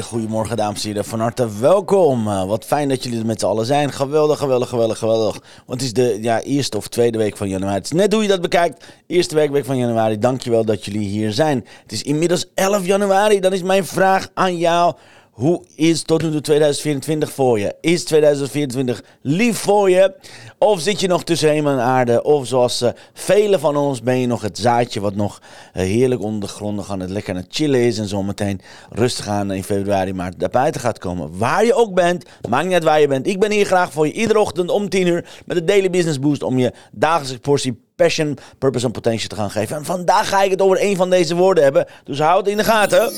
Hele 0.00 0.12
goede 0.12 0.34
morgen, 0.34 0.56
dames 0.56 0.82
en 0.82 0.88
heren. 0.88 1.04
Van 1.04 1.20
harte 1.20 1.58
welkom. 1.60 2.28
Uh, 2.28 2.44
wat 2.44 2.64
fijn 2.64 2.88
dat 2.88 3.02
jullie 3.02 3.18
er 3.18 3.26
met 3.26 3.40
z'n 3.40 3.46
allen 3.46 3.66
zijn. 3.66 3.92
Geweldig, 3.92 4.38
geweldig, 4.38 4.68
geweldig, 4.68 4.98
geweldig. 4.98 5.42
Want 5.66 5.80
het 5.80 5.82
is 5.82 5.92
de 5.92 6.18
ja, 6.22 6.40
eerste 6.40 6.76
of 6.76 6.88
tweede 6.88 7.18
week 7.18 7.36
van 7.36 7.48
januari. 7.48 7.74
Het 7.74 7.84
is 7.84 7.92
net 7.92 8.12
hoe 8.12 8.22
je 8.22 8.28
dat 8.28 8.40
bekijkt. 8.40 8.84
Eerste 9.06 9.34
week 9.34 9.64
van 9.64 9.78
januari. 9.78 10.18
Dankjewel 10.18 10.64
dat 10.64 10.84
jullie 10.84 11.08
hier 11.08 11.32
zijn. 11.32 11.66
Het 11.82 11.92
is 11.92 12.02
inmiddels 12.02 12.46
11 12.54 12.86
januari. 12.86 13.40
Dan 13.40 13.52
is 13.52 13.62
mijn 13.62 13.84
vraag 13.84 14.28
aan 14.34 14.56
jou. 14.56 14.94
Hoe 15.30 15.64
is 15.74 16.02
tot 16.02 16.22
nu 16.22 16.30
toe 16.30 16.40
2024 16.40 17.32
voor 17.32 17.58
je? 17.58 17.74
Is 17.80 18.04
2024 18.04 19.02
lief 19.22 19.58
voor 19.58 19.90
je? 19.90 20.14
Of 20.58 20.80
zit 20.80 21.00
je 21.00 21.06
nog 21.06 21.24
tussen 21.24 21.50
hemel 21.50 21.72
en 21.72 21.78
aarde? 21.78 22.22
Of 22.22 22.46
zoals 22.46 22.82
uh, 22.82 22.90
velen 23.12 23.60
van 23.60 23.76
ons 23.76 24.02
ben 24.02 24.18
je 24.18 24.26
nog 24.26 24.42
het 24.42 24.58
zaadje 24.58 25.00
wat 25.00 25.14
nog 25.14 25.38
uh, 25.42 25.82
heerlijk 25.82 26.22
onder 26.22 26.40
de 26.40 26.54
grond 26.54 26.88
aan 26.88 27.00
het 27.00 27.10
lekker 27.10 27.34
aan 27.34 27.40
het 27.40 27.54
chillen 27.54 27.80
is. 27.80 27.98
En 27.98 28.08
zo 28.08 28.22
meteen 28.22 28.60
rustig 28.90 29.28
aan 29.28 29.52
in 29.52 29.64
februari, 29.64 30.12
maart 30.12 30.38
naar 30.38 30.48
buiten 30.48 30.80
gaat 30.80 30.98
komen. 30.98 31.38
Waar 31.38 31.64
je 31.64 31.74
ook 31.74 31.94
bent, 31.94 32.24
maakt 32.48 32.64
niet 32.64 32.74
uit 32.74 32.84
waar 32.84 33.00
je 33.00 33.08
bent. 33.08 33.26
Ik 33.26 33.40
ben 33.40 33.50
hier 33.50 33.66
graag 33.66 33.92
voor 33.92 34.06
je 34.06 34.12
iedere 34.12 34.38
ochtend 34.38 34.70
om 34.70 34.88
10 34.88 35.06
uur 35.06 35.28
met 35.46 35.56
de 35.56 35.64
Daily 35.64 35.90
Business 35.90 36.18
Boost. 36.18 36.42
Om 36.42 36.58
je 36.58 36.72
dagelijkse 36.92 37.38
portie 37.38 37.80
passion, 37.96 38.38
purpose 38.58 38.86
en 38.86 38.92
potential 38.92 39.28
te 39.28 39.36
gaan 39.36 39.50
geven. 39.50 39.76
En 39.76 39.84
vandaag 39.84 40.28
ga 40.28 40.42
ik 40.42 40.50
het 40.50 40.62
over 40.62 40.82
een 40.82 40.96
van 40.96 41.10
deze 41.10 41.34
woorden 41.34 41.64
hebben. 41.64 41.86
Dus 42.04 42.18
houd 42.18 42.38
het 42.38 42.48
in 42.48 42.56
de 42.56 42.64
gaten. 42.64 43.12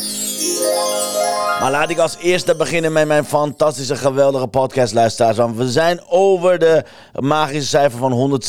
Maar 1.63 1.71
laat 1.71 1.91
ik 1.91 1.99
als 1.99 2.17
eerste 2.21 2.57
beginnen 2.57 2.93
met 2.93 3.07
mijn 3.07 3.25
fantastische, 3.25 3.97
geweldige 3.97 4.47
podcastluisteraars. 4.47 5.37
Want 5.37 5.57
we 5.57 5.71
zijn 5.71 6.01
over 6.09 6.59
de 6.59 6.85
magische 7.19 7.69
cijfer 7.69 7.99
van 7.99 8.41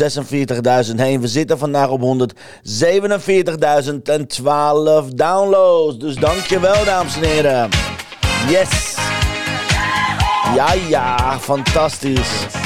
146.000 0.89 0.95
heen. 0.95 1.21
We 1.21 1.27
zitten 1.27 1.57
vandaag 1.57 1.89
op 1.89 2.01
147.012 2.01 2.07
downloads. 5.15 5.97
Dus 5.97 6.15
dankjewel, 6.15 6.85
dames 6.85 7.15
en 7.15 7.23
heren. 7.23 7.69
Yes. 8.47 8.95
Ja, 10.55 10.73
ja, 10.73 11.39
fantastisch. 11.39 12.62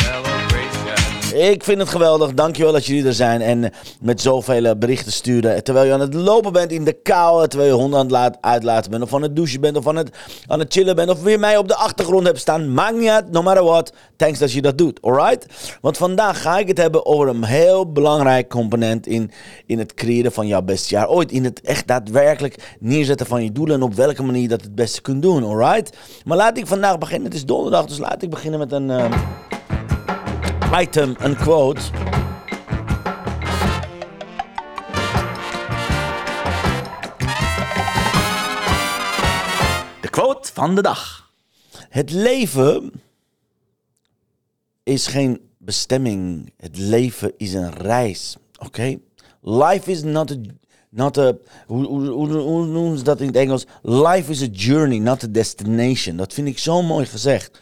Ik 1.37 1.63
vind 1.63 1.79
het 1.79 1.89
geweldig. 1.89 2.33
Dankjewel 2.33 2.71
dat 2.71 2.85
jullie 2.85 3.05
er 3.05 3.13
zijn. 3.13 3.41
En 3.41 3.71
met 4.01 4.21
zoveel 4.21 4.77
berichten 4.77 5.11
sturen. 5.11 5.63
Terwijl 5.63 5.85
je 5.85 5.93
aan 5.93 5.99
het 5.99 6.13
lopen 6.13 6.53
bent 6.53 6.71
in 6.71 6.83
de 6.83 6.93
kou. 6.93 7.47
Terwijl 7.47 7.69
je 7.69 7.81
honden 7.81 7.99
aan 7.99 8.23
het 8.23 8.37
uitlaten 8.41 8.91
bent. 8.91 9.03
Of 9.03 9.13
aan 9.13 9.21
het 9.21 9.35
douchen 9.35 9.61
bent. 9.61 9.77
Of 9.77 9.87
aan 9.87 9.95
het, 9.95 10.09
aan 10.47 10.59
het 10.59 10.73
chillen 10.73 10.95
bent. 10.95 11.09
Of 11.09 11.21
weer 11.21 11.39
mij 11.39 11.57
op 11.57 11.67
de 11.67 11.75
achtergrond 11.75 12.25
hebt 12.25 12.39
staan. 12.39 12.73
Maakt 12.73 12.97
niet 12.97 13.09
uit. 13.09 13.31
No 13.31 13.41
matter 13.41 13.63
what. 13.63 13.93
Thanks 14.15 14.39
dat 14.39 14.51
je 14.51 14.61
dat 14.61 14.77
doet. 14.77 15.01
Alright? 15.01 15.45
Want 15.81 15.97
vandaag 15.97 16.41
ga 16.41 16.57
ik 16.57 16.67
het 16.67 16.77
hebben 16.77 17.05
over 17.05 17.27
een 17.27 17.43
heel 17.43 17.91
belangrijk 17.91 18.49
component. 18.49 19.07
In, 19.07 19.31
in 19.65 19.79
het 19.79 19.93
creëren 19.93 20.31
van 20.31 20.47
jouw 20.47 20.61
beste 20.61 20.95
jaar 20.95 21.09
ooit. 21.09 21.31
In 21.31 21.43
het 21.43 21.61
echt 21.61 21.87
daadwerkelijk 21.87 22.75
neerzetten 22.79 23.25
van 23.25 23.43
je 23.43 23.51
doelen. 23.51 23.75
En 23.75 23.81
op 23.81 23.93
welke 23.93 24.23
manier 24.23 24.41
je 24.41 24.47
dat 24.47 24.61
het 24.61 24.75
beste 24.75 25.01
kunt 25.01 25.21
doen. 25.21 25.43
Alright? 25.43 25.97
Maar 26.25 26.37
laat 26.37 26.57
ik 26.57 26.67
vandaag 26.67 26.97
beginnen. 26.97 27.27
Het 27.27 27.37
is 27.37 27.45
donderdag. 27.45 27.85
Dus 27.85 27.97
laat 27.97 28.21
ik 28.21 28.29
beginnen 28.29 28.59
met 28.59 28.71
een... 28.71 28.89
Uh, 28.89 29.05
item, 30.79 31.15
een 31.19 31.35
quote. 31.35 31.81
De 40.01 40.09
quote 40.09 40.49
van 40.53 40.75
de 40.75 40.81
dag. 40.81 41.31
Het 41.89 42.11
leven 42.11 42.91
is 44.83 45.07
geen 45.07 45.41
bestemming. 45.57 46.53
Het 46.57 46.77
leven 46.77 47.33
is 47.37 47.53
een 47.53 47.71
reis. 47.71 48.35
Oké? 48.59 48.97
Life 49.41 49.91
is 49.91 50.03
not 50.03 50.31
a. 50.31 50.35
Not 50.89 51.17
a 51.17 51.33
hoe, 51.65 51.85
hoe, 51.85 52.07
hoe, 52.07 52.33
hoe 52.33 52.65
noemen 52.65 52.97
ze 52.97 53.03
dat 53.03 53.19
in 53.19 53.27
het 53.27 53.35
Engels? 53.35 53.65
Life 53.81 54.31
is 54.31 54.41
a 54.41 54.47
journey, 54.51 54.99
not 54.99 55.23
a 55.23 55.27
destination. 55.27 56.17
Dat 56.17 56.33
vind 56.33 56.47
ik 56.47 56.57
zo 56.57 56.81
mooi 56.81 57.05
gezegd. 57.05 57.61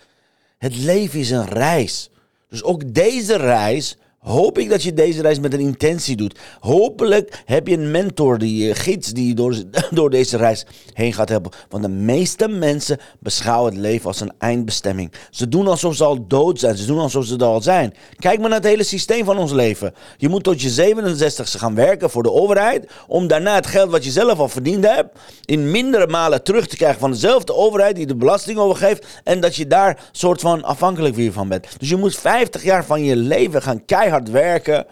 Het 0.57 0.77
leven 0.77 1.19
is 1.19 1.29
een 1.29 1.45
reis. 1.45 2.09
Dus 2.55 2.63
ook 2.63 2.93
deze 2.93 3.35
reis 3.35 3.97
hoop 4.25 4.57
ik 4.57 4.69
dat 4.69 4.83
je 4.83 4.93
deze 4.93 5.21
reis 5.21 5.39
met 5.39 5.53
een 5.53 5.59
intentie 5.59 6.15
doet. 6.15 6.39
Hopelijk 6.59 7.41
heb 7.45 7.67
je 7.67 7.77
een 7.77 7.91
mentor, 7.91 8.37
die 8.37 8.67
uh, 8.67 8.75
gids 8.75 9.11
die 9.11 9.27
je 9.27 9.33
door, 9.33 9.55
door 9.91 10.09
deze 10.09 10.37
reis 10.37 10.65
heen 10.93 11.13
gaat 11.13 11.29
helpen. 11.29 11.51
Want 11.69 11.83
de 11.83 11.89
meeste 11.89 12.47
mensen 12.47 12.99
beschouwen 13.19 13.71
het 13.71 13.81
leven 13.81 14.07
als 14.07 14.19
een 14.19 14.33
eindbestemming. 14.37 15.11
Ze 15.29 15.47
doen 15.47 15.67
alsof 15.67 15.95
ze 15.95 16.03
al 16.03 16.27
dood 16.27 16.59
zijn. 16.59 16.77
Ze 16.77 16.85
doen 16.85 16.99
alsof 16.99 17.25
ze 17.25 17.35
er 17.35 17.43
al 17.43 17.61
zijn. 17.61 17.93
Kijk 18.19 18.39
maar 18.39 18.49
naar 18.49 18.59
het 18.59 18.67
hele 18.67 18.83
systeem 18.83 19.25
van 19.25 19.37
ons 19.37 19.51
leven. 19.51 19.93
Je 20.17 20.29
moet 20.29 20.43
tot 20.43 20.61
je 20.61 20.93
67ste 20.95 21.59
gaan 21.59 21.75
werken 21.75 22.09
voor 22.09 22.23
de 22.23 22.31
overheid. 22.31 22.91
Om 23.07 23.27
daarna 23.27 23.55
het 23.55 23.67
geld 23.67 23.91
wat 23.91 24.03
je 24.03 24.11
zelf 24.11 24.39
al 24.39 24.49
verdiend 24.49 24.85
hebt. 24.85 25.19
in 25.45 25.71
mindere 25.71 26.07
malen 26.07 26.43
terug 26.43 26.67
te 26.67 26.77
krijgen 26.77 26.99
van 26.99 27.11
dezelfde 27.11 27.53
overheid 27.53 27.95
die 27.95 28.05
de 28.05 28.15
belasting 28.15 28.57
overgeeft. 28.57 29.05
En 29.23 29.39
dat 29.39 29.55
je 29.55 29.67
daar 29.67 30.09
soort 30.11 30.41
van 30.41 30.63
afhankelijk 30.63 31.15
weer 31.15 31.31
van 31.31 31.47
bent. 31.47 31.67
Dus 31.77 31.89
je 31.89 31.95
moet 31.95 32.15
50 32.15 32.63
jaar 32.63 32.85
van 32.85 33.03
je 33.03 33.15
leven 33.15 33.61
gaan 33.61 33.85
keihard 33.85 34.14
werken 34.23 34.85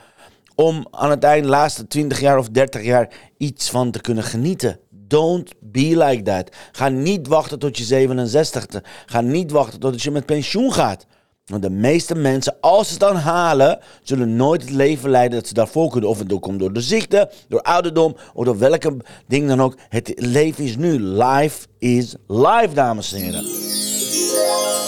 om 0.55 0.87
aan 0.91 1.09
het 1.09 1.23
eind, 1.23 1.45
laatste 1.45 1.87
20 1.87 2.19
jaar 2.19 2.37
of 2.37 2.49
30 2.49 2.83
jaar, 2.83 3.09
iets 3.37 3.69
van 3.69 3.91
te 3.91 4.01
kunnen 4.01 4.23
genieten. 4.23 4.79
Don't 4.89 5.53
be 5.61 5.97
like 5.97 6.21
that. 6.21 6.55
Ga 6.71 6.89
niet 6.89 7.27
wachten 7.27 7.59
tot 7.59 7.77
je 7.77 8.07
67ste. 8.07 8.85
Ga 9.05 9.21
niet 9.21 9.51
wachten 9.51 9.79
tot 9.79 10.01
je 10.01 10.11
met 10.11 10.25
pensioen 10.25 10.73
gaat. 10.73 11.05
Want 11.45 11.61
de 11.61 11.69
meeste 11.69 12.15
mensen, 12.15 12.55
als 12.61 12.85
ze 12.87 12.91
het 12.91 13.01
dan 13.01 13.15
halen, 13.15 13.79
zullen 14.03 14.35
nooit 14.35 14.61
het 14.61 14.71
leven 14.71 15.09
leiden 15.09 15.37
dat 15.37 15.47
ze 15.47 15.53
daarvoor 15.53 15.89
kunnen. 15.89 16.09
Of 16.09 16.19
het 16.19 16.39
komt 16.39 16.59
door 16.59 16.73
de 16.73 16.81
ziekte, 16.81 17.29
door 17.47 17.61
ouderdom 17.61 18.15
of 18.33 18.45
door 18.45 18.57
welke 18.57 18.97
ding 19.27 19.47
dan 19.47 19.61
ook. 19.61 19.77
Het 19.89 20.13
leven 20.15 20.63
is 20.63 20.77
nu. 20.77 20.99
Life 20.99 21.67
is 21.79 22.15
life, 22.27 22.69
dames 22.73 23.13
en 23.13 23.21
heren. 23.21 23.72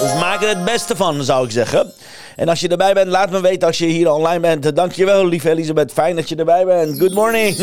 Dus 0.01 0.13
maak 0.19 0.41
er 0.41 0.49
het 0.49 0.65
beste 0.65 0.95
van, 0.95 1.23
zou 1.23 1.45
ik 1.45 1.51
zeggen. 1.51 1.93
En 2.35 2.49
als 2.49 2.59
je 2.59 2.67
erbij 2.67 2.93
bent, 2.93 3.07
laat 3.07 3.31
me 3.31 3.41
weten 3.41 3.67
als 3.67 3.77
je 3.77 3.85
hier 3.85 4.11
online 4.11 4.39
bent. 4.39 4.75
Dankjewel, 4.75 5.25
lieve 5.25 5.49
Elisabeth. 5.49 5.91
Fijn 5.91 6.15
dat 6.15 6.29
je 6.29 6.35
erbij 6.35 6.65
bent. 6.65 6.99
Good 6.99 7.13
morning. 7.13 7.55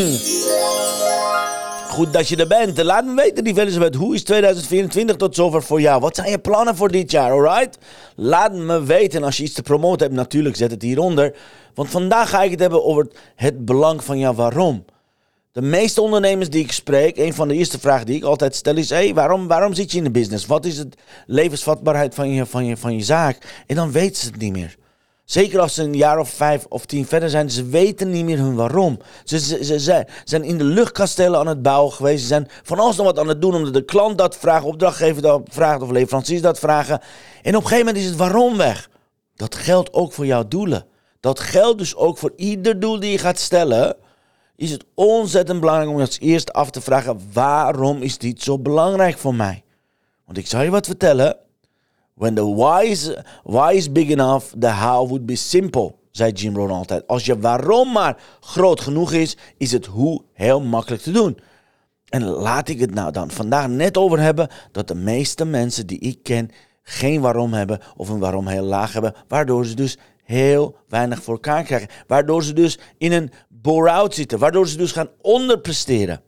Goed 1.89 2.13
dat 2.13 2.29
je 2.29 2.37
er 2.37 2.47
bent. 2.47 2.83
Laat 2.83 3.05
me 3.05 3.15
weten, 3.15 3.45
lieve 3.45 3.61
Elisabeth. 3.61 3.95
Hoe 3.95 4.15
is 4.15 4.25
2024 4.25 5.17
tot 5.17 5.35
zover 5.35 5.63
voor 5.63 5.81
jou? 5.81 6.01
Wat 6.01 6.17
zijn 6.17 6.31
je 6.31 6.39
plannen 6.39 6.77
voor 6.77 6.91
dit 6.91 7.11
jaar, 7.11 7.31
alright? 7.31 7.79
Laat 8.17 8.53
me 8.53 8.83
weten. 8.83 9.25
Als 9.25 9.37
je 9.37 9.43
iets 9.43 9.55
te 9.55 9.63
promoten 9.63 10.07
hebt, 10.07 10.19
natuurlijk, 10.19 10.57
zet 10.57 10.71
het 10.71 10.83
hieronder. 10.83 11.35
Want 11.75 11.91
vandaag 11.91 12.31
ga 12.31 12.43
ik 12.43 12.51
het 12.51 12.61
hebben 12.61 12.85
over 12.85 13.07
het 13.37 13.65
belang 13.65 14.05
van 14.05 14.19
jouw 14.19 14.35
waarom. 14.35 14.85
De 15.53 15.63
meeste 15.63 16.01
ondernemers 16.01 16.51
die 16.51 16.65
ik 16.65 16.73
spreek, 16.73 17.17
een 17.17 17.35
van 17.35 17.49
de 17.49 17.55
eerste 17.55 17.79
vragen 17.79 18.07
die 18.07 18.17
ik 18.17 18.25
altijd 18.25 18.55
stel 18.55 18.77
is: 18.77 18.91
hey, 18.91 19.15
waarom, 19.15 19.49
waarom 19.49 19.75
zit 19.75 19.91
je 19.93 19.99
in 19.99 20.05
de 20.05 20.11
business? 20.11 20.47
Wat 20.47 20.65
is 20.65 20.77
de 20.77 20.89
levensvatbaarheid 21.27 22.15
van 22.15 22.31
je, 22.31 22.47
van, 22.47 22.65
je, 22.65 22.77
van 22.77 22.95
je 22.95 23.03
zaak? 23.03 23.65
En 23.67 23.77
dan 23.77 23.93
weten 23.93 24.23
ze 24.23 24.31
het 24.31 24.41
niet 24.41 24.53
meer. 24.53 24.77
Zeker 25.25 25.61
als 25.61 25.75
ze 25.75 25.83
een 25.83 25.95
jaar 25.95 26.19
of 26.19 26.31
vijf 26.31 26.67
of 26.69 26.87
tien 26.87 27.07
verder 27.07 27.31
zijn, 27.31 27.51
ze 27.51 27.65
weten 27.65 28.11
niet 28.11 28.25
meer 28.25 28.39
hun 28.39 28.55
waarom. 28.55 28.99
Ze, 29.25 29.41
ze, 29.41 29.81
ze, 29.81 30.07
zijn 30.25 30.45
in 30.45 30.59
de 30.59 30.65
luchtkastelen 30.65 31.41
aan 31.41 31.47
het 31.47 31.63
bouwen 31.63 31.93
geweest. 31.93 32.21
Ze 32.21 32.27
zijn 32.27 32.49
van 32.63 32.79
alles 32.79 32.97
nog 32.97 33.07
wat 33.07 33.19
aan 33.19 33.29
het 33.29 33.41
doen 33.41 33.55
omdat 33.55 33.75
de 33.75 33.85
klant 33.85 34.19
dat 34.19 34.37
vraagt, 34.37 34.65
opdrachtgever 34.65 35.23
dat 35.23 35.43
vraagt 35.51 35.83
of 35.83 35.91
leveranciers 35.91 36.43
dat 36.43 36.59
vragen. 36.59 37.01
En 37.43 37.57
op 37.57 37.63
een 37.63 37.69
gegeven 37.69 37.87
moment 37.87 37.97
is 37.97 38.11
het 38.11 38.19
waarom 38.19 38.57
weg. 38.57 38.91
Dat 39.35 39.55
geldt 39.55 39.93
ook 39.93 40.13
voor 40.13 40.27
jouw 40.27 40.49
doelen. 40.49 40.87
Dat 41.21 41.41
geldt 41.41 41.79
dus 41.79 41.97
ook 41.97 42.19
voor 42.19 42.33
ieder 42.37 42.81
doel 42.81 43.01
die 43.01 43.11
je 43.11 43.19
gaat 43.19 43.39
stellen 43.39 43.97
is 44.63 44.71
het 44.71 44.85
ontzettend 44.95 45.61
belangrijk 45.61 45.91
om 45.91 46.01
als 46.01 46.21
eerst 46.21 46.53
af 46.53 46.71
te 46.71 46.81
vragen: 46.81 47.21
waarom 47.33 48.03
is 48.03 48.19
dit 48.19 48.43
zo 48.43 48.59
belangrijk 48.59 49.19
voor 49.19 49.35
mij? 49.35 49.65
Want 50.25 50.39
ik 50.39 50.47
zal 50.47 50.63
je 50.63 50.71
wat 50.71 50.87
vertellen. 50.87 51.37
When 52.15 52.35
the 52.35 52.55
why 52.55 52.87
is, 52.89 53.17
why 53.43 53.73
is 53.75 53.93
big 53.93 54.11
enough, 54.11 54.47
the 54.59 54.71
how 54.71 55.09
would 55.09 55.27
be 55.27 55.37
simple, 55.37 55.95
zei 56.11 56.33
Jim 56.33 56.57
Rohn 56.57 56.71
altijd. 56.71 57.07
Als 57.07 57.25
je 57.25 57.39
waarom 57.39 57.93
maar 57.93 58.23
groot 58.41 58.81
genoeg 58.81 59.13
is, 59.13 59.37
is 59.57 59.73
het 59.73 59.87
hoe 59.87 60.23
heel 60.33 60.61
makkelijk 60.61 61.03
te 61.03 61.11
doen. 61.11 61.39
En 62.09 62.25
laat 62.25 62.69
ik 62.69 62.81
het 62.81 62.95
nou 62.95 63.13
dan 63.13 63.31
vandaag 63.31 63.69
net 63.69 63.97
over 63.97 64.21
hebben 64.21 64.49
dat 64.73 64.89
de 64.89 64.95
meeste 64.95 65.45
mensen 65.45 65.87
die 65.87 65.99
ik 65.99 66.23
ken 66.23 66.51
geen 66.83 67.21
waarom 67.21 67.53
hebben 67.53 67.81
of 67.97 68.09
een 68.09 68.19
waarom 68.19 68.47
heel 68.47 68.65
laag 68.65 68.93
hebben, 68.93 69.15
waardoor 69.29 69.67
ze 69.67 69.75
dus 69.75 69.99
heel 70.25 70.77
weinig 70.89 71.23
voor 71.23 71.35
elkaar 71.35 71.63
krijgen. 71.63 71.89
Waardoor 72.07 72.45
ze 72.45 72.53
dus 72.53 72.79
in 72.99 73.13
een 73.13 73.31
bore-out 73.63 74.15
zitten, 74.15 74.39
waardoor 74.39 74.69
ze 74.69 74.77
dus 74.77 74.93
gaan 74.93 75.09
onderpresteren. 75.21 76.23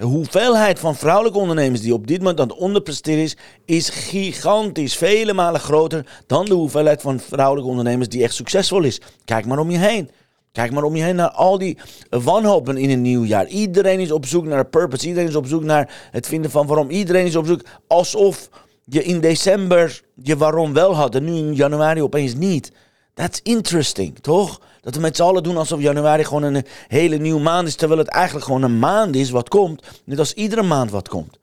De 0.00 0.06
hoeveelheid 0.06 0.78
van 0.78 0.96
vrouwelijke 0.96 1.38
ondernemers 1.38 1.80
die 1.80 1.94
op 1.94 2.06
dit 2.06 2.18
moment 2.18 2.40
aan 2.40 2.48
het 2.48 2.56
onderpresteren 2.56 3.22
is, 3.22 3.36
is 3.64 3.88
gigantisch. 3.88 4.96
Vele 4.96 5.32
malen 5.32 5.60
groter 5.60 6.06
dan 6.26 6.44
de 6.44 6.54
hoeveelheid 6.54 7.00
van 7.00 7.20
vrouwelijke 7.20 7.70
ondernemers 7.70 8.08
die 8.08 8.22
echt 8.22 8.34
succesvol 8.34 8.82
is. 8.82 9.00
Kijk 9.24 9.46
maar 9.46 9.58
om 9.58 9.70
je 9.70 9.78
heen. 9.78 10.10
Kijk 10.52 10.72
maar 10.72 10.82
om 10.82 10.96
je 10.96 11.02
heen 11.02 11.16
naar 11.16 11.30
al 11.30 11.58
die 11.58 11.78
wanhopen 12.08 12.76
in 12.76 12.90
een 12.90 13.02
nieuw 13.02 13.24
jaar. 13.24 13.46
Iedereen 13.46 14.00
is 14.00 14.12
op 14.12 14.26
zoek 14.26 14.44
naar 14.44 14.66
purpose. 14.66 15.06
Iedereen 15.06 15.28
is 15.28 15.34
op 15.34 15.46
zoek 15.46 15.62
naar 15.62 16.08
het 16.10 16.26
vinden 16.26 16.50
van 16.50 16.66
waarom. 16.66 16.90
Iedereen 16.90 17.26
is 17.26 17.36
op 17.36 17.46
zoek 17.46 17.60
alsof 17.86 18.48
je 18.84 19.04
in 19.04 19.20
december 19.20 20.02
je 20.14 20.36
waarom 20.36 20.72
wel 20.72 20.94
had 20.94 21.14
en 21.14 21.24
nu 21.24 21.32
in 21.32 21.54
januari 21.54 22.02
opeens 22.02 22.34
niet. 22.34 22.72
That's 23.14 23.40
interesting, 23.42 24.18
toch? 24.18 24.60
Dat 24.80 24.94
we 24.94 25.00
met 25.00 25.16
z'n 25.16 25.22
allen 25.22 25.42
doen 25.42 25.56
alsof 25.56 25.80
januari 25.80 26.24
gewoon 26.24 26.42
een 26.42 26.64
hele 26.88 27.16
nieuwe 27.16 27.40
maand 27.40 27.68
is, 27.68 27.74
terwijl 27.74 28.00
het 28.00 28.08
eigenlijk 28.08 28.46
gewoon 28.46 28.62
een 28.62 28.78
maand 28.78 29.16
is 29.16 29.30
wat 29.30 29.48
komt, 29.48 29.82
net 30.04 30.18
als 30.18 30.32
iedere 30.32 30.62
maand 30.62 30.90
wat 30.90 31.08
komt. 31.08 31.38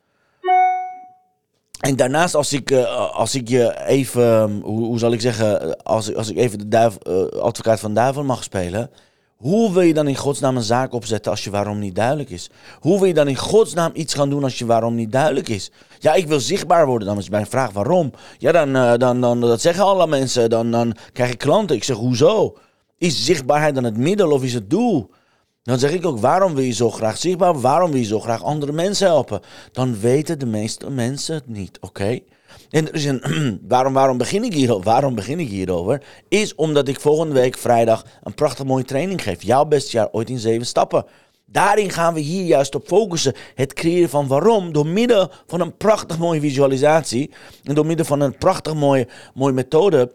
En 1.77 1.95
daarnaast, 1.95 2.35
als 2.35 2.53
ik, 2.53 2.71
uh, 2.71 3.11
als 3.11 3.35
ik 3.35 3.49
je 3.49 3.85
even, 3.85 4.41
um, 4.41 4.61
hoe, 4.61 4.85
hoe, 4.85 4.99
zal 4.99 5.13
ik 5.13 5.21
zeggen, 5.21 5.83
als, 5.83 6.15
als 6.15 6.29
ik 6.29 6.37
even 6.37 6.69
de 6.69 6.91
uh, 7.07 7.41
advocaat 7.41 7.79
van 7.79 7.93
duivel 7.93 8.23
mag 8.23 8.43
spelen. 8.43 8.89
Hoe 9.35 9.73
wil 9.73 9.81
je 9.81 9.93
dan 9.93 10.07
in 10.07 10.15
godsnaam 10.15 10.55
een 10.55 10.63
zaak 10.63 10.93
opzetten 10.93 11.31
als 11.31 11.43
je 11.43 11.49
waarom 11.49 11.79
niet 11.79 11.95
duidelijk 11.95 12.29
is? 12.29 12.49
Hoe 12.79 12.97
wil 12.97 13.07
je 13.07 13.13
dan 13.13 13.27
in 13.27 13.35
godsnaam 13.35 13.91
iets 13.93 14.13
gaan 14.13 14.29
doen 14.29 14.43
als 14.43 14.59
je 14.59 14.65
waarom 14.65 14.95
niet 14.95 15.11
duidelijk 15.11 15.49
is? 15.49 15.71
Ja, 15.99 16.13
ik 16.13 16.27
wil 16.27 16.39
zichtbaar 16.39 16.85
worden. 16.85 17.07
Dan 17.07 17.17
is 17.17 17.29
mijn 17.29 17.47
vraag 17.47 17.71
waarom. 17.71 18.11
Ja, 18.37 18.51
dan, 18.51 18.73
dan, 18.99 19.21
dan 19.21 19.41
dat 19.41 19.61
zeggen 19.61 19.83
alle 19.83 20.07
mensen. 20.07 20.49
Dan, 20.49 20.71
dan 20.71 20.95
krijg 21.13 21.31
ik 21.31 21.37
klanten. 21.37 21.75
Ik 21.75 21.83
zeg, 21.83 21.95
hoezo? 21.95 22.55
Is 22.97 23.25
zichtbaarheid 23.25 23.75
dan 23.75 23.83
het 23.83 23.97
middel 23.97 24.31
of 24.31 24.43
is 24.43 24.53
het 24.53 24.69
doel? 24.69 25.09
Dan 25.63 25.79
zeg 25.79 25.91
ik 25.91 26.05
ook, 26.05 26.19
waarom 26.19 26.53
wil 26.53 26.63
je 26.63 26.71
zo 26.71 26.91
graag 26.91 27.17
zichtbaar? 27.17 27.61
Waarom 27.61 27.91
wil 27.91 27.99
je 27.99 28.05
zo 28.05 28.19
graag 28.19 28.43
andere 28.43 28.71
mensen 28.71 29.07
helpen? 29.07 29.41
Dan 29.71 29.99
weten 29.99 30.39
de 30.39 30.45
meeste 30.45 30.89
mensen 30.89 31.35
het 31.35 31.47
niet, 31.47 31.77
oké? 31.81 32.19
En 32.69 32.87
er 32.87 32.95
is 32.95 33.05
een, 33.05 33.59
waarom, 33.67 33.93
waarom, 33.93 34.17
begin 34.17 34.43
ik 34.43 34.53
hierover? 34.53 34.83
waarom 34.83 35.15
begin 35.15 35.39
ik 35.39 35.49
hierover? 35.49 36.03
Is 36.27 36.55
omdat 36.55 36.87
ik 36.87 36.99
volgende 36.99 37.33
week 37.33 37.57
vrijdag 37.57 38.05
een 38.23 38.33
prachtig 38.33 38.65
mooie 38.65 38.83
training 38.83 39.23
geef. 39.23 39.43
Jouw 39.43 39.65
beste 39.65 39.91
jaar 39.91 40.09
ooit 40.11 40.29
in 40.29 40.39
zeven 40.39 40.65
stappen. 40.65 41.05
Daarin 41.45 41.89
gaan 41.89 42.13
we 42.13 42.19
hier 42.19 42.45
juist 42.45 42.75
op 42.75 42.87
focussen. 42.87 43.33
Het 43.55 43.73
creëren 43.73 44.09
van 44.09 44.27
waarom. 44.27 44.73
Door 44.73 44.87
middel 44.87 45.31
van 45.47 45.61
een 45.61 45.77
prachtig 45.77 46.17
mooie 46.17 46.39
visualisatie. 46.39 47.31
En 47.63 47.75
door 47.75 47.85
middel 47.85 48.05
van 48.05 48.19
een 48.19 48.37
prachtig 48.37 48.73
mooie, 48.73 49.07
mooie 49.33 49.53
methode 49.53 50.11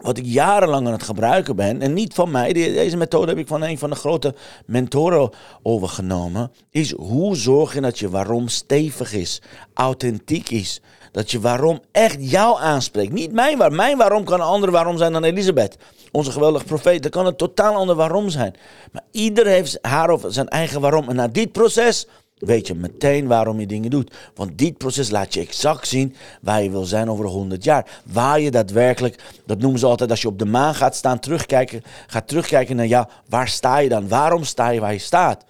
wat 0.00 0.18
ik 0.18 0.24
jarenlang 0.26 0.86
aan 0.86 0.92
het 0.92 1.02
gebruiken 1.02 1.56
ben, 1.56 1.82
en 1.82 1.92
niet 1.92 2.14
van 2.14 2.30
mij, 2.30 2.52
deze 2.52 2.96
methode 2.96 3.28
heb 3.28 3.38
ik 3.38 3.46
van 3.46 3.62
een 3.62 3.78
van 3.78 3.90
de 3.90 3.96
grote 3.96 4.34
mentoren 4.66 5.30
overgenomen, 5.62 6.52
is 6.70 6.92
hoe 6.92 7.36
zorg 7.36 7.74
je 7.74 7.80
dat 7.80 7.98
je 7.98 8.10
waarom 8.10 8.48
stevig 8.48 9.12
is, 9.12 9.42
authentiek 9.74 10.50
is. 10.50 10.80
Dat 11.16 11.30
je 11.30 11.40
waarom 11.40 11.80
echt 11.92 12.16
jou 12.18 12.60
aanspreekt. 12.60 13.12
Niet 13.12 13.32
mijn 13.32 13.58
waarom. 13.58 13.76
Mijn 13.76 13.96
waarom 13.96 14.24
kan 14.24 14.40
een 14.40 14.46
ander 14.46 14.70
waarom 14.70 14.96
zijn 14.96 15.12
dan 15.12 15.24
Elisabeth. 15.24 15.76
Onze 16.12 16.30
geweldige 16.30 16.64
profeet. 16.64 17.02
Dat 17.02 17.12
kan 17.12 17.26
een 17.26 17.36
totaal 17.36 17.74
ander 17.74 17.96
waarom 17.96 18.30
zijn. 18.30 18.54
Maar 18.92 19.02
ieder 19.10 19.46
heeft 19.46 19.78
haar 19.82 20.10
of 20.10 20.24
zijn 20.28 20.48
eigen 20.48 20.80
waarom. 20.80 21.08
En 21.08 21.16
na 21.16 21.28
dit 21.28 21.52
proces 21.52 22.06
weet 22.36 22.66
je 22.66 22.74
meteen 22.74 23.26
waarom 23.26 23.60
je 23.60 23.66
dingen 23.66 23.90
doet. 23.90 24.14
Want 24.34 24.58
dit 24.58 24.78
proces 24.78 25.10
laat 25.10 25.34
je 25.34 25.40
exact 25.40 25.88
zien 25.88 26.14
waar 26.40 26.62
je 26.62 26.70
wil 26.70 26.84
zijn 26.84 27.10
over 27.10 27.24
100 27.24 27.64
jaar. 27.64 28.00
Waar 28.04 28.40
je 28.40 28.50
daadwerkelijk, 28.50 29.22
dat 29.46 29.58
noemen 29.58 29.80
ze 29.80 29.86
altijd 29.86 30.10
als 30.10 30.22
je 30.22 30.28
op 30.28 30.38
de 30.38 30.44
maan 30.44 30.74
gaat 30.74 30.96
staan, 30.96 31.18
terugkijken, 31.18 31.82
gaat 32.06 32.28
terugkijken 32.28 32.76
naar 32.76 32.86
ja, 32.86 33.08
waar 33.28 33.48
sta 33.48 33.78
je 33.78 33.88
dan? 33.88 34.08
Waarom 34.08 34.44
sta 34.44 34.68
je 34.68 34.80
waar 34.80 34.92
je 34.92 34.98
staat? 34.98 35.44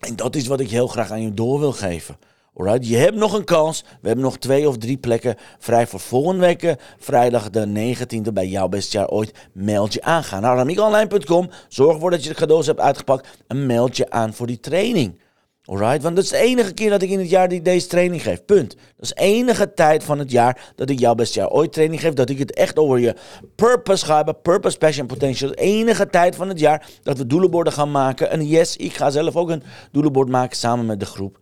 En 0.00 0.16
dat 0.16 0.36
is 0.36 0.46
wat 0.46 0.60
ik 0.60 0.70
heel 0.70 0.86
graag 0.86 1.10
aan 1.10 1.22
je 1.22 1.34
door 1.34 1.58
wil 1.58 1.72
geven. 1.72 2.16
Alright, 2.58 2.88
je 2.88 2.96
hebt 2.96 3.16
nog 3.16 3.32
een 3.32 3.44
kans. 3.44 3.84
We 4.00 4.06
hebben 4.06 4.24
nog 4.24 4.38
twee 4.38 4.68
of 4.68 4.78
drie 4.78 4.96
plekken 4.96 5.36
vrij 5.58 5.86
voor 5.86 6.00
volgende 6.00 6.40
week. 6.40 6.62
Eh, 6.62 6.74
vrijdag 6.98 7.50
de 7.50 7.66
19e 7.66 8.32
bij 8.32 8.46
jouw 8.46 8.68
beste 8.68 8.96
jaar 8.96 9.08
ooit. 9.08 9.48
Meld 9.52 9.92
je 9.92 10.02
aan. 10.02 10.24
Ga 10.24 10.40
naar 10.40 10.56
ramiekonline.com. 10.56 11.50
Zorg 11.68 11.94
ervoor 11.94 12.10
dat 12.10 12.22
je 12.22 12.28
de 12.28 12.34
cadeaus 12.34 12.66
hebt 12.66 12.80
uitgepakt. 12.80 13.28
En 13.46 13.66
meld 13.66 13.96
je 13.96 14.10
aan 14.10 14.34
voor 14.34 14.46
die 14.46 14.60
training. 14.60 15.20
Alright, 15.70 16.02
want 16.02 16.16
dat 16.16 16.24
is 16.24 16.30
de 16.30 16.36
enige 16.36 16.72
keer 16.72 16.90
dat 16.90 17.02
ik 17.02 17.10
in 17.10 17.18
het 17.18 17.30
jaar 17.30 17.48
die 17.48 17.62
deze 17.62 17.86
training 17.86 18.22
geef. 18.22 18.44
Punt. 18.44 18.74
Dat 18.74 18.84
is 18.98 19.08
de 19.08 19.14
enige 19.14 19.74
tijd 19.74 20.04
van 20.04 20.18
het 20.18 20.30
jaar 20.30 20.72
dat 20.74 20.90
ik 20.90 20.98
jouw 20.98 21.14
beste 21.14 21.38
jaar 21.38 21.48
ooit 21.48 21.72
training 21.72 22.00
geef. 22.00 22.12
Dat 22.12 22.30
ik 22.30 22.38
het 22.38 22.54
echt 22.54 22.78
over 22.78 22.98
je 22.98 23.14
purpose 23.54 24.04
ga 24.04 24.16
hebben. 24.16 24.40
Purpose, 24.40 24.78
passion, 24.78 25.06
potential. 25.06 25.50
De 25.50 25.56
enige 25.56 26.06
tijd 26.06 26.36
van 26.36 26.48
het 26.48 26.58
jaar 26.58 26.88
dat 27.02 27.18
we 27.18 27.26
doelenborden 27.26 27.72
gaan 27.72 27.90
maken. 27.90 28.30
En 28.30 28.46
yes, 28.46 28.76
ik 28.76 28.94
ga 28.94 29.10
zelf 29.10 29.36
ook 29.36 29.50
een 29.50 29.62
doelenbord 29.92 30.28
maken 30.28 30.56
samen 30.56 30.86
met 30.86 31.00
de 31.00 31.06
groep. 31.06 31.38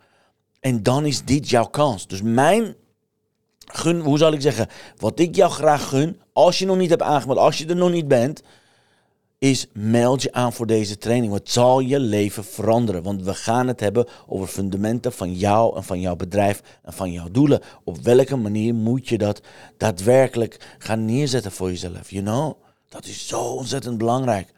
En 0.60 0.82
dan 0.82 1.04
is 1.04 1.24
dit 1.24 1.50
jouw 1.50 1.66
kans. 1.66 2.06
Dus 2.06 2.22
mijn 2.22 2.74
gun, 3.58 4.00
hoe 4.00 4.18
zal 4.18 4.32
ik 4.32 4.40
zeggen, 4.40 4.68
wat 4.96 5.18
ik 5.18 5.34
jou 5.34 5.50
graag 5.50 5.88
gun, 5.88 6.20
als 6.32 6.58
je 6.58 6.66
nog 6.66 6.76
niet 6.76 6.90
hebt 6.90 7.02
aangemeld, 7.02 7.38
als 7.38 7.58
je 7.58 7.66
er 7.66 7.76
nog 7.76 7.90
niet 7.90 8.08
bent, 8.08 8.42
is 9.50 9.66
meld 9.72 10.22
je 10.22 10.32
aan 10.32 10.52
voor 10.52 10.66
deze 10.66 10.98
training. 10.98 11.32
Want 11.32 11.42
het 11.42 11.52
zal 11.52 11.80
je 11.80 12.00
leven 12.00 12.44
veranderen. 12.44 13.02
Want 13.02 13.22
we 13.22 13.34
gaan 13.34 13.66
het 13.68 13.80
hebben 13.80 14.06
over 14.26 14.46
fundamenten 14.46 15.12
van 15.12 15.34
jou 15.34 15.76
en 15.76 15.84
van 15.84 16.00
jouw 16.00 16.16
bedrijf 16.16 16.62
en 16.82 16.92
van 16.92 17.12
jouw 17.12 17.30
doelen. 17.30 17.60
Op 17.84 17.98
welke 17.98 18.36
manier 18.36 18.74
moet 18.74 19.08
je 19.08 19.18
dat 19.18 19.40
daadwerkelijk 19.76 20.76
gaan 20.78 21.04
neerzetten 21.04 21.52
voor 21.52 21.68
jezelf? 21.68 22.10
You 22.10 22.24
know? 22.24 22.52
Dat 22.88 23.04
is 23.04 23.26
zo 23.26 23.40
ontzettend 23.40 23.98
belangrijk. 23.98 24.54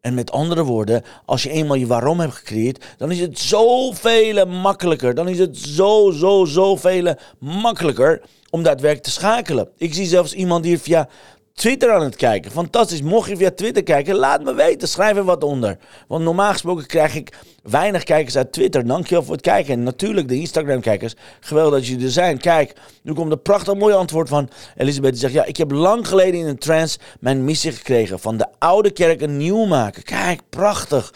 En 0.00 0.14
met 0.14 0.30
andere 0.30 0.64
woorden, 0.64 1.02
als 1.24 1.42
je 1.42 1.50
eenmaal 1.50 1.76
je 1.76 1.86
waarom 1.86 2.20
hebt 2.20 2.34
gecreëerd, 2.34 2.84
dan 2.96 3.10
is 3.10 3.20
het 3.20 3.38
zoveel 3.38 4.46
makkelijker. 4.46 5.14
Dan 5.14 5.28
is 5.28 5.38
het 5.38 5.58
zo, 5.58 6.10
zo, 6.10 6.44
zoveel 6.44 7.14
makkelijker 7.38 8.22
om 8.50 8.62
daadwerkelijk 8.62 9.06
te 9.06 9.10
schakelen. 9.10 9.68
Ik 9.76 9.94
zie 9.94 10.06
zelfs 10.06 10.32
iemand 10.32 10.62
die 10.62 10.78
via 10.78 11.08
Twitter 11.54 11.90
aan 11.92 12.02
het 12.02 12.16
kijken. 12.16 12.50
Fantastisch. 12.50 13.02
Mocht 13.02 13.28
je 13.28 13.36
via 13.36 13.50
Twitter 13.50 13.82
kijken, 13.82 14.14
laat 14.14 14.42
me 14.42 14.54
weten. 14.54 14.88
Schrijf 14.88 15.16
er 15.16 15.24
wat 15.24 15.44
onder. 15.44 15.78
Want 16.08 16.24
normaal 16.24 16.52
gesproken 16.52 16.86
krijg 16.86 17.14
ik 17.14 17.32
weinig 17.62 18.02
kijkers 18.02 18.36
uit 18.36 18.52
Twitter. 18.52 18.86
Dankjewel 18.86 19.22
voor 19.22 19.34
het 19.34 19.42
kijken. 19.42 19.72
En 19.72 19.82
natuurlijk 19.82 20.28
de 20.28 20.40
Instagram-kijkers. 20.40 21.14
Geweldig 21.40 21.78
dat 21.78 21.86
jullie 21.86 22.04
er 22.04 22.10
zijn. 22.10 22.38
Kijk, 22.38 22.72
nu 23.02 23.12
komt 23.12 23.32
een 23.32 23.42
prachtig 23.42 23.74
mooi 23.74 23.94
antwoord 23.94 24.28
van 24.28 24.48
Elisabeth. 24.76 25.10
Die 25.10 25.20
zegt, 25.20 25.32
ja, 25.32 25.44
ik 25.44 25.56
heb 25.56 25.70
lang 25.70 26.08
geleden 26.08 26.40
in 26.40 26.46
een 26.46 26.58
trance 26.58 26.98
mijn 27.20 27.44
missie 27.44 27.72
gekregen. 27.72 28.20
Van 28.20 28.36
de 28.36 28.46
oude 28.58 28.90
kerk 28.90 29.20
een 29.20 29.36
nieuw 29.36 29.64
maken. 29.64 30.02
Kijk, 30.02 30.40
prachtig. 30.50 31.12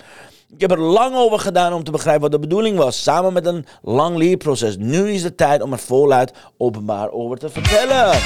Ik 0.55 0.61
heb 0.61 0.71
er 0.71 0.81
lang 0.81 1.14
over 1.14 1.38
gedaan 1.38 1.73
om 1.73 1.85
te 1.85 1.90
begrijpen 1.90 2.23
wat 2.23 2.33
de 2.33 2.38
bedoeling 2.38 2.78
was. 2.78 3.02
Samen 3.02 3.33
met 3.33 3.47
een 3.47 3.66
lang 3.83 4.16
leerproces. 4.16 4.76
Nu 4.76 5.11
is 5.11 5.23
het 5.23 5.37
tijd 5.37 5.62
om 5.62 5.73
er 5.73 5.78
voluit 5.78 6.33
openbaar 6.57 7.11
over 7.11 7.38
te 7.38 7.49
vertellen. 7.49 8.19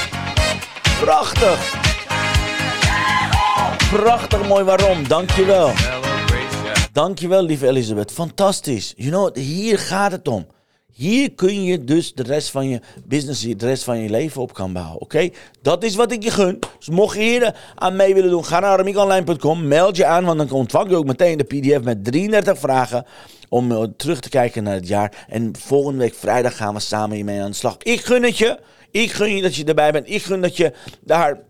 Prachtig 1.01 1.90
prachtig 3.91 4.49
mooi 4.49 4.65
waarom. 4.65 5.09
Dankjewel. 5.09 5.71
Dankjewel, 6.93 7.43
lieve 7.43 7.67
Elisabeth. 7.67 8.13
Fantastisch. 8.13 8.93
You 8.97 9.11
know, 9.11 9.37
hier 9.37 9.79
gaat 9.79 10.13
het 10.13 10.29
om. 10.29 10.47
Hier 10.93 11.33
kun 11.33 11.65
je 11.65 11.85
dus 11.85 12.15
de 12.15 12.23
rest 12.23 12.51
van 12.51 12.69
je 12.69 12.81
business, 13.05 13.41
de 13.43 13.67
rest 13.67 13.85
van 13.85 13.99
je 13.99 14.11
leven 14.11 14.43
op 14.43 14.53
kan 14.55 14.73
bouwen. 14.73 15.01
Oké? 15.01 15.29
Dat 15.63 15.85
is 15.85 15.95
wat 15.95 16.13
ik 16.13 16.23
je 16.23 16.31
gun. 16.31 16.59
Dus 16.79 16.89
mocht 16.89 17.17
je 17.17 17.23
hier 17.23 17.57
aan 17.75 17.97
mee 17.97 18.15
willen 18.15 18.31
doen, 18.31 18.45
ga 18.45 18.61
naar 18.61 18.77
ramiekonline.com. 18.77 19.69
Meld 19.69 19.97
je 19.97 20.05
aan, 20.07 20.25
want 20.25 20.39
dan 20.39 20.51
ontvang 20.51 20.91
je 20.91 20.97
ook 20.97 21.07
meteen 21.07 21.39
de 21.39 21.45
PDF 21.45 21.83
met 21.83 22.05
33 22.05 22.59
vragen. 22.59 23.05
Om 23.49 23.73
eh, 23.73 23.83
terug 23.97 24.21
te 24.21 24.29
kijken 24.29 24.63
naar 24.63 24.75
het 24.75 24.89
jaar. 24.89 25.27
En 25.29 25.53
volgende 25.59 25.99
week 25.99 26.15
vrijdag 26.15 26.57
gaan 26.57 26.75
we 26.75 26.81
samen 26.81 27.17
hiermee 27.17 27.41
aan 27.41 27.51
de 27.51 27.57
slag. 27.57 27.77
Ik 27.79 28.01
gun 28.01 28.23
het 28.23 28.39
je. 28.39 28.59
Ik 28.91 29.13
gun 29.13 29.37
je 29.37 29.43
dat 29.43 29.55
je 29.55 29.65
erbij 29.65 29.93
bent. 29.93 30.11
Ik 30.11 30.23
gun 30.23 30.41
dat 30.41 30.57
je 30.57 30.73
daar 31.01 31.49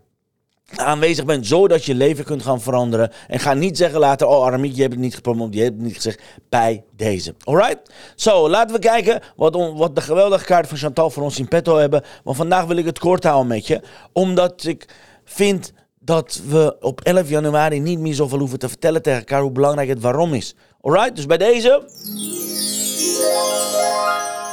aanwezig 0.75 1.25
bent, 1.25 1.47
zodat 1.47 1.85
je 1.85 1.95
leven 1.95 2.25
kunt 2.25 2.43
gaan 2.43 2.61
veranderen. 2.61 3.11
En 3.27 3.39
ga 3.39 3.53
niet 3.53 3.77
zeggen 3.77 3.99
later, 3.99 4.27
oh 4.27 4.45
Aramiek, 4.45 4.75
je 4.75 4.81
hebt 4.81 4.93
het 4.93 5.01
niet 5.01 5.15
gepromoot, 5.15 5.53
je 5.53 5.61
hebt 5.61 5.75
het 5.75 5.83
niet 5.83 5.95
gezegd, 5.95 6.21
bij 6.49 6.83
deze. 6.95 7.35
Alright? 7.43 7.91
Zo, 8.15 8.49
laten 8.49 8.75
we 8.75 8.81
kijken 8.81 9.21
wat, 9.35 9.71
wat 9.75 9.95
de 9.95 10.01
geweldige 10.01 10.45
kaart 10.45 10.67
van 10.67 10.77
Chantal 10.77 11.09
voor 11.09 11.23
ons 11.23 11.39
in 11.39 11.47
petto 11.47 11.77
hebben. 11.77 12.03
Want 12.23 12.37
vandaag 12.37 12.65
wil 12.65 12.77
ik 12.77 12.85
het 12.85 12.99
kort 12.99 13.23
houden 13.23 13.47
met 13.47 13.67
je, 13.67 13.81
omdat 14.13 14.63
ik 14.63 14.87
vind 15.25 15.73
dat 15.99 16.41
we 16.47 16.75
op 16.79 17.01
11 17.01 17.29
januari 17.29 17.79
niet 17.79 17.99
meer 17.99 18.13
zoveel 18.13 18.39
hoeven 18.39 18.59
te 18.59 18.69
vertellen 18.69 19.01
tegen 19.01 19.19
elkaar 19.19 19.41
hoe 19.41 19.51
belangrijk 19.51 19.89
het 19.89 20.01
waarom 20.01 20.33
is. 20.33 20.55
Alright? 20.81 21.15
Dus 21.15 21.25
bij 21.25 21.37
deze... 21.37 21.83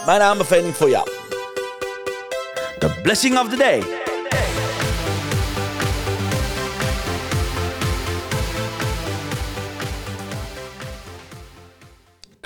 Mijn 0.07 0.21
aanbeveling 0.21 0.75
voor 0.75 0.91
jou. 0.91 1.09
The 2.79 2.99
blessing 3.03 3.39
of 3.39 3.49
the 3.49 3.57
day. 3.57 3.98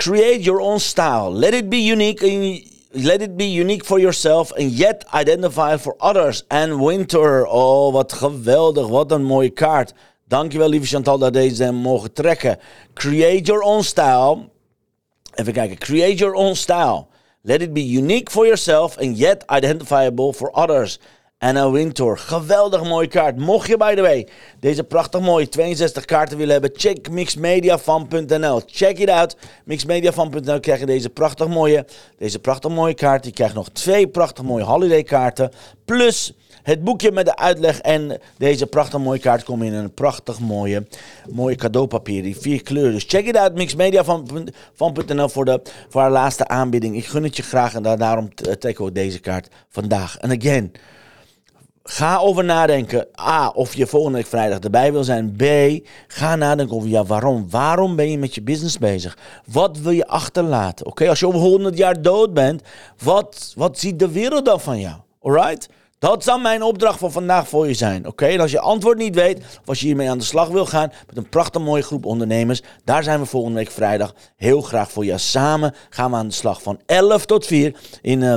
Create 0.03 0.41
your 0.41 0.61
own 0.61 0.81
style. 0.81 1.31
Let 1.31 1.55
it 1.55 1.71
be 1.71 1.79
unique. 1.79 2.23
let 2.93 3.23
it 3.23 3.37
be 3.37 3.45
unique 3.45 3.85
for 3.85 4.01
yourself 4.01 4.53
and 4.59 4.73
yet 4.73 5.05
identify 5.15 5.77
for 5.77 5.95
others. 6.01 6.43
And 6.51 6.81
winter, 6.81 7.47
oh 7.47 7.93
wat 7.93 8.13
geweldig, 8.13 8.89
wat 8.89 9.13
een 9.13 9.25
mooie 9.25 9.51
kaart. 9.51 9.93
Dankjewel 10.29 10.69
lieve 10.69 10.87
Chantal 10.87 11.19
dat 11.19 11.33
deze 11.33 11.73
mogen 11.73 12.13
trekken. 12.13 12.59
Create 12.95 13.43
your 13.43 13.63
own 13.63 13.83
style. 13.83 14.51
Even 15.35 15.53
kijken, 15.53 15.79
create 15.79 16.17
your 16.17 16.35
own 16.35 16.55
style. 16.55 17.07
Let 17.43 17.63
it 17.63 17.73
be 17.73 17.85
unique 17.99 18.31
for 18.31 18.45
yourself 18.47 18.99
and 18.99 19.19
yet 19.19 19.45
identifiable 19.51 20.33
for 20.33 20.51
others. 20.51 20.99
Anna 21.43 21.71
Wintour, 21.71 22.19
geweldig 22.19 22.85
mooie 22.85 23.07
kaart. 23.07 23.37
Mocht 23.37 23.69
je, 23.69 23.77
by 23.77 23.95
the 23.95 24.01
way, 24.01 24.29
deze 24.61 24.85
prachtig 24.85 25.21
mooie 25.21 25.49
62 25.49 26.05
kaarten 26.05 26.37
willen 26.37 26.53
hebben, 26.53 26.71
check 26.75 27.11
mixmediafan.nl. 27.11 28.61
Check 28.67 28.99
it 28.99 29.09
out. 29.11 29.37
Mixmediafan.nl 29.65 30.61
krijg 30.61 30.81
je 30.81 30.87
deze 30.87 31.09
prachtig 31.09 31.49
mooie, 31.49 31.87
deze 32.19 32.39
prachtig 32.39 32.71
mooie 32.71 32.95
kaart. 32.95 33.25
Je 33.25 33.31
krijgt 33.31 33.55
nog 33.55 33.69
twee 33.69 34.09
prachtig 34.09 34.45
mooie 34.45 34.65
holiday 34.65 35.03
kaarten. 35.03 35.51
Plus 35.85 36.33
het 36.63 36.85
boekje 36.85 37.13
met 37.13 37.27
de 37.27 37.37
uitleg 37.37 37.81
en 37.81 38.21
deze 38.39 38.67
prachtig 38.67 38.99
mooie 38.99 39.21
kaart 39.21 39.45
komen 39.45 39.67
in 39.67 39.73
een 39.73 39.95
prachtig 39.95 40.41
mooie, 40.41 40.87
mooie 41.31 41.57
cadeaupapier. 41.57 42.23
Die 42.23 42.37
vier 42.37 42.63
kleuren. 42.63 42.93
Dus 42.93 43.05
check 43.07 43.27
it 43.27 43.37
out, 43.37 43.55
mixmedia.nl 43.55 45.29
voor, 45.29 45.45
de, 45.45 45.61
voor 45.89 46.01
haar 46.01 46.11
laatste 46.11 46.49
aanbieding. 46.49 46.97
Ik 46.97 47.07
gun 47.07 47.23
het 47.23 47.37
je 47.37 47.43
graag 47.43 47.75
en 47.75 47.83
daarom 47.83 48.35
trek 48.35 48.79
ik 48.79 48.95
deze 48.95 49.19
kaart 49.21 49.49
vandaag. 49.69 50.19
En 50.19 50.31
again, 50.31 50.73
Ga 51.85 52.19
over 52.19 52.45
nadenken. 52.45 53.07
A, 53.21 53.49
of 53.49 53.75
je 53.75 53.87
volgende 53.87 54.19
week 54.19 54.27
vrijdag 54.27 54.59
erbij 54.59 54.93
wil 54.93 55.05
zijn. 55.05 55.37
B, 55.37 55.45
ga 56.07 56.37
nadenken 56.37 56.77
over 56.77 56.89
ja, 56.89 57.05
waarom. 57.05 57.51
Waarom 57.51 57.97
ben 57.97 58.11
je 58.11 58.19
met 58.19 58.35
je 58.35 58.43
business 58.43 58.79
bezig? 58.79 59.19
Wat 59.47 59.79
wil 59.79 59.91
je 59.91 60.07
achterlaten? 60.07 60.87
Oké, 60.87 61.09
als 61.09 61.21
je 61.21 61.27
over 61.27 61.41
100 61.41 61.77
jaar 61.77 62.03
dood 62.03 62.35
bent, 62.35 62.63
wat, 63.03 63.53
wat 63.57 63.79
ziet 63.79 63.99
de 63.99 64.11
wereld 64.11 64.45
dan 64.45 64.61
van 64.61 64.81
jou? 64.81 64.97
Alright? 65.21 65.69
Dat 65.99 66.25
zal 66.25 66.39
mijn 66.39 66.63
opdracht 66.63 66.99
van 66.99 67.13
vandaag 67.13 67.49
voor 67.49 67.67
je 67.67 67.75
zijn. 67.75 68.07
Oké, 68.07 68.27
en 68.27 68.41
als 68.41 68.51
je 68.51 68.61
antwoord 68.61 68.99
niet 68.99 69.15
weet, 69.15 69.39
of 69.39 69.69
als 69.69 69.81
je 69.81 69.87
hiermee 69.87 70.11
aan 70.11 70.19
de 70.19 70.25
slag 70.25 70.49
wil 70.49 70.67
gaan 70.67 70.93
met 71.07 71.17
een 71.17 71.29
prachtig 71.29 71.63
mooie 71.63 71.83
groep 71.83 72.07
ondernemers, 72.07 72.63
daar 72.85 73.03
zijn 73.03 73.21
we 73.21 73.27
volgende 73.27 73.59
week 73.59 73.71
vrijdag 73.71 74.15
heel 74.37 74.61
graag 74.61 74.91
voor 74.91 75.05
je. 75.05 75.19
Samen 75.19 75.75
gaan 75.91 76.11
we 76.11 76.17
aan 76.17 76.27
de 76.27 76.35
slag 76.35 76.63
van 76.63 76.81
11 76.87 77.27
tot 77.27 77.47
4 77.47 77.77
in. 78.03 78.21
Uh, 78.21 78.35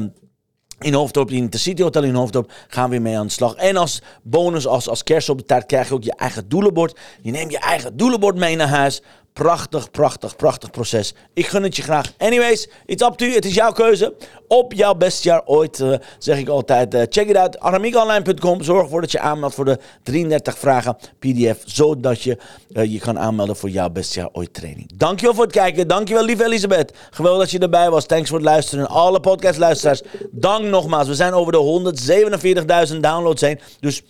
in 0.79 0.93
Hoofddorp, 0.93 1.31
in 1.31 1.43
het 1.43 1.59
City 1.59 1.81
Hotel 1.81 2.03
in 2.03 2.15
Hoofddorp, 2.15 2.51
gaan 2.67 2.83
we 2.83 2.89
weer 2.89 3.01
mee 3.01 3.17
aan 3.17 3.25
de 3.25 3.31
slag. 3.31 3.55
En 3.55 3.77
als 3.77 4.01
bonus, 4.23 4.67
als, 4.67 4.89
als 4.89 5.03
kerst 5.03 5.29
op 5.29 5.37
de 5.37 5.45
taart, 5.45 5.65
krijg 5.65 5.87
je 5.87 5.93
ook 5.93 6.03
je 6.03 6.15
eigen 6.15 6.49
doelenbord. 6.49 6.99
Je 7.21 7.31
neemt 7.31 7.51
je 7.51 7.59
eigen 7.59 7.97
doelenbord 7.97 8.35
mee 8.35 8.55
naar 8.55 8.67
huis. 8.67 9.01
Prachtig, 9.41 9.91
prachtig, 9.91 10.35
prachtig 10.35 10.71
proces. 10.71 11.13
Ik 11.33 11.47
gun 11.47 11.63
het 11.63 11.75
je 11.75 11.81
graag. 11.81 12.13
Anyways, 12.17 12.67
it's 12.85 13.03
up 13.03 13.13
to 13.13 13.25
you. 13.25 13.35
Het 13.35 13.45
is 13.45 13.53
jouw 13.53 13.71
keuze. 13.71 14.13
Op 14.47 14.73
jouw 14.73 14.93
beste 14.93 15.27
jaar 15.27 15.41
ooit, 15.45 15.79
uh, 15.79 15.97
zeg 16.19 16.37
ik 16.37 16.47
altijd. 16.47 16.93
Uh, 16.93 17.01
check 17.09 17.29
it 17.29 17.35
out. 17.35 17.59
aramiekonline.com. 17.59 18.63
Zorg 18.63 18.83
ervoor 18.83 19.01
dat 19.01 19.11
je 19.11 19.19
aanmeldt 19.19 19.55
voor 19.55 19.65
de 19.65 19.79
33 20.03 20.57
vragen 20.57 20.97
PDF. 21.19 21.61
Zodat 21.65 22.21
je 22.21 22.37
uh, 22.71 22.91
je 22.91 22.99
kan 22.99 23.19
aanmelden 23.19 23.55
voor 23.55 23.69
jouw 23.69 23.89
beste 23.89 24.19
jaar 24.19 24.29
ooit 24.31 24.53
training. 24.53 24.89
Dankjewel 24.95 25.35
voor 25.35 25.43
het 25.43 25.53
kijken. 25.53 25.87
Dankjewel, 25.87 26.23
lieve 26.25 26.45
Elisabeth. 26.45 26.97
Geweldig 27.11 27.41
dat 27.41 27.51
je 27.51 27.59
erbij 27.59 27.89
was. 27.89 28.05
Thanks 28.05 28.29
voor 28.29 28.37
het 28.37 28.47
luisteren. 28.47 28.87
Alle 28.87 29.19
podcastluisteraars, 29.19 30.01
dank 30.31 30.63
nogmaals. 30.63 31.07
We 31.07 31.15
zijn 31.15 31.33
over 31.33 31.51
de 31.51 32.91
147.000 32.93 32.99
downloads 32.99 33.41
heen. 33.41 33.59
Dus 33.79 34.03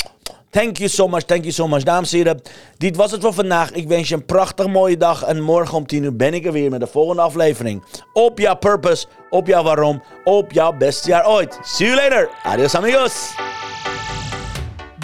Thank 0.55 0.77
you 0.77 0.89
so 0.89 1.07
much, 1.07 1.23
thank 1.23 1.41
you 1.41 1.51
so 1.51 1.67
much. 1.67 1.83
Dames 1.83 2.11
en 2.11 2.17
heren, 2.17 2.41
dit 2.77 2.95
was 2.95 3.11
het 3.11 3.21
voor 3.21 3.33
vandaag. 3.33 3.71
Ik 3.71 3.87
wens 3.87 4.09
je 4.09 4.15
een 4.15 4.25
prachtig 4.25 4.67
mooie 4.67 4.97
dag. 4.97 5.23
En 5.23 5.41
morgen 5.41 5.77
om 5.77 5.85
10 5.85 6.03
uur 6.03 6.15
ben 6.15 6.33
ik 6.33 6.45
er 6.45 6.51
weer 6.51 6.69
met 6.69 6.79
de 6.79 6.87
volgende 6.87 7.21
aflevering. 7.21 7.83
Op 8.13 8.39
jouw 8.39 8.55
purpose, 8.55 9.05
op 9.29 9.47
jouw 9.47 9.63
waarom, 9.63 10.03
op 10.23 10.51
jouw 10.51 10.73
beste 10.77 11.09
jaar 11.09 11.27
ooit. 11.27 11.59
See 11.63 11.87
you 11.87 12.01
later. 12.01 12.29
Adios 12.43 12.75
amigos. 12.75 13.33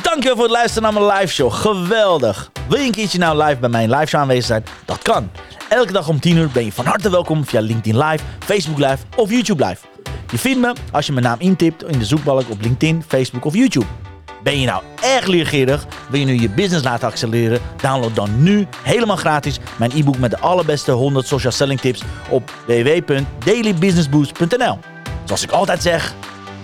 Dankjewel 0.01 0.35
voor 0.35 0.43
het 0.43 0.53
luisteren 0.53 0.93
naar 0.93 1.01
mijn 1.01 1.19
live 1.19 1.33
show. 1.33 1.51
Geweldig. 1.51 2.51
Wil 2.67 2.79
je 2.79 2.85
een 2.85 2.91
keertje 2.91 3.19
nou 3.19 3.43
live 3.43 3.59
bij 3.59 3.69
mijn 3.69 3.89
live 3.89 4.05
show 4.05 4.21
aanwezig 4.21 4.45
zijn? 4.45 4.63
Dat 4.85 5.01
kan. 5.01 5.31
Elke 5.69 5.91
dag 5.91 6.07
om 6.07 6.19
10 6.19 6.37
uur 6.37 6.49
ben 6.53 6.65
je 6.65 6.71
van 6.71 6.85
harte 6.85 7.09
welkom 7.09 7.45
via 7.45 7.59
LinkedIn 7.59 7.97
Live, 7.97 8.23
Facebook 8.39 8.77
Live 8.77 8.97
of 9.15 9.29
YouTube 9.29 9.65
Live. 9.65 9.85
Je 10.31 10.37
vindt 10.37 10.59
me 10.59 10.73
als 10.91 11.05
je 11.05 11.11
mijn 11.11 11.25
naam 11.25 11.39
intipt 11.39 11.83
in 11.83 11.99
de 11.99 12.05
zoekbalk 12.05 12.49
op 12.49 12.61
LinkedIn, 12.61 13.03
Facebook 13.07 13.45
of 13.45 13.53
YouTube. 13.53 13.85
Ben 14.43 14.59
je 14.59 14.65
nou 14.65 14.83
erg 15.01 15.25
leergierig? 15.25 15.85
Wil 16.09 16.19
je 16.19 16.25
nu 16.25 16.39
je 16.39 16.49
business 16.49 16.83
laten 16.83 17.07
accelereren? 17.07 17.59
Download 17.81 18.15
dan 18.15 18.43
nu 18.43 18.67
helemaal 18.83 19.15
gratis 19.15 19.59
mijn 19.77 19.91
e-book 19.95 20.17
met 20.17 20.31
de 20.31 20.39
allerbeste 20.39 20.91
100 20.91 21.27
social 21.27 21.51
selling 21.51 21.79
tips 21.79 22.01
op 22.29 22.51
www.dailybusinessboost.nl. 22.65 24.79
Zoals 25.25 25.43
ik 25.43 25.51
altijd 25.51 25.81
zeg, 25.81 26.13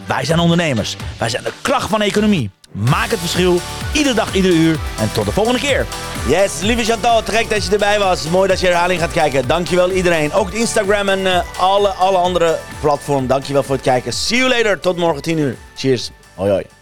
wij 0.05 0.25
zijn 0.25 0.39
ondernemers. 0.39 0.95
Wij 1.17 1.29
zijn 1.29 1.43
de 1.43 1.51
kracht 1.61 1.89
van 1.89 2.01
economie. 2.01 2.49
Maak 2.71 3.09
het 3.09 3.19
verschil, 3.19 3.59
iedere 3.93 4.15
dag, 4.15 4.35
iedere 4.35 4.53
uur. 4.53 4.77
En 4.99 5.11
tot 5.13 5.25
de 5.25 5.31
volgende 5.31 5.59
keer. 5.59 5.85
Yes, 6.27 6.61
lieve 6.61 6.83
Chantal, 6.83 7.23
trek 7.23 7.49
dat 7.49 7.65
je 7.65 7.71
erbij 7.71 7.99
was. 7.99 8.29
Mooi 8.29 8.47
dat 8.47 8.59
je 8.59 8.65
herhaling 8.65 8.99
gaat 8.99 9.11
kijken. 9.11 9.47
Dankjewel 9.47 9.91
iedereen. 9.91 10.33
Ook 10.33 10.51
Instagram 10.51 11.09
en 11.09 11.19
uh, 11.19 11.39
alle, 11.57 11.89
alle 11.89 12.17
andere 12.17 12.57
platforms. 12.79 13.27
Dankjewel 13.27 13.63
voor 13.63 13.75
het 13.75 13.83
kijken. 13.83 14.13
See 14.13 14.37
you 14.37 14.49
later. 14.49 14.79
Tot 14.79 14.97
morgen 14.97 15.21
10 15.21 15.37
uur. 15.37 15.55
Cheers. 15.75 16.11
Hoi 16.35 16.51
hoi. 16.51 16.76